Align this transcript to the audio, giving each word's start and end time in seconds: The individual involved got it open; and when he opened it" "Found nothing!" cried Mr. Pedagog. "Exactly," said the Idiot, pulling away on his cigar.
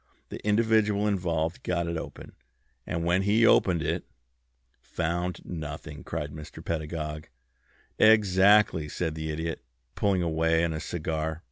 The 0.29 0.43
individual 0.43 1.05
involved 1.07 1.61
got 1.61 1.85
it 1.85 1.95
open; 1.95 2.31
and 2.87 3.05
when 3.05 3.21
he 3.21 3.45
opened 3.45 3.83
it" 3.83 4.03
"Found 4.81 5.45
nothing!" 5.45 6.03
cried 6.03 6.31
Mr. 6.31 6.65
Pedagog. 6.65 7.27
"Exactly," 7.99 8.89
said 8.89 9.13
the 9.13 9.29
Idiot, 9.29 9.63
pulling 9.93 10.23
away 10.23 10.63
on 10.65 10.71
his 10.71 10.85
cigar. 10.85 11.39